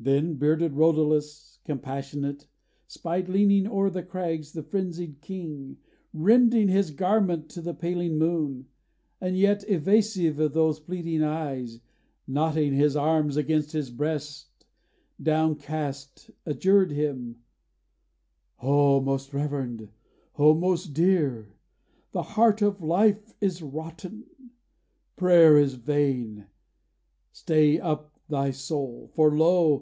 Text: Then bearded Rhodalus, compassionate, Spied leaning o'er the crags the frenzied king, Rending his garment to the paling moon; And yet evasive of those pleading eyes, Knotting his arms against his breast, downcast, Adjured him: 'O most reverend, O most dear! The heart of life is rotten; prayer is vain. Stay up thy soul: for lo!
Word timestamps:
Then 0.00 0.34
bearded 0.34 0.74
Rhodalus, 0.74 1.58
compassionate, 1.64 2.46
Spied 2.86 3.28
leaning 3.28 3.66
o'er 3.66 3.90
the 3.90 4.04
crags 4.04 4.52
the 4.52 4.62
frenzied 4.62 5.20
king, 5.20 5.78
Rending 6.12 6.68
his 6.68 6.92
garment 6.92 7.48
to 7.48 7.60
the 7.60 7.74
paling 7.74 8.16
moon; 8.16 8.66
And 9.20 9.36
yet 9.36 9.68
evasive 9.68 10.38
of 10.38 10.52
those 10.52 10.78
pleading 10.78 11.24
eyes, 11.24 11.80
Knotting 12.28 12.74
his 12.74 12.94
arms 12.94 13.36
against 13.36 13.72
his 13.72 13.90
breast, 13.90 14.46
downcast, 15.20 16.30
Adjured 16.46 16.92
him: 16.92 17.42
'O 18.62 19.00
most 19.00 19.34
reverend, 19.34 19.88
O 20.38 20.54
most 20.54 20.94
dear! 20.94 21.56
The 22.12 22.22
heart 22.22 22.62
of 22.62 22.80
life 22.80 23.34
is 23.40 23.62
rotten; 23.64 24.26
prayer 25.16 25.56
is 25.58 25.74
vain. 25.74 26.46
Stay 27.32 27.80
up 27.80 28.12
thy 28.28 28.52
soul: 28.52 29.10
for 29.16 29.36
lo! 29.36 29.76